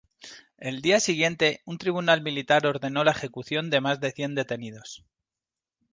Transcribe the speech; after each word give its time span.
El 0.57 0.81
día 0.81 0.99
siguiente, 0.99 1.61
un 1.65 1.77
tribunal 1.77 2.23
militar 2.23 2.65
ordenó 2.65 3.03
la 3.03 3.11
ejecución 3.11 3.69
de 3.69 3.81
más 3.81 3.99
de 3.99 4.09
cien 4.11 4.33
detenidos. 4.33 5.05